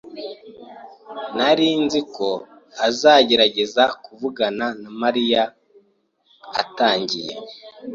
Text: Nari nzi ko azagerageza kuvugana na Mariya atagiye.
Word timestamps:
Nari 1.37 1.67
nzi 1.83 2.01
ko 2.15 2.27
azagerageza 2.87 3.83
kuvugana 4.03 4.65
na 4.81 4.89
Mariya 5.01 5.43
atagiye. 6.61 7.35